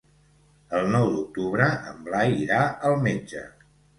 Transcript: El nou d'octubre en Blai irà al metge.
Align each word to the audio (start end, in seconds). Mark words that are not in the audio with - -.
El 0.77 0.87
nou 0.95 1.09
d'octubre 1.17 1.67
en 1.91 2.01
Blai 2.09 2.33
irà 2.45 2.61
al 2.89 2.99
metge. 3.07 3.45